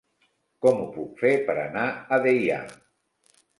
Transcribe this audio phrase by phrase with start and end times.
[0.65, 2.61] Com ho puc fer per anar a Deià?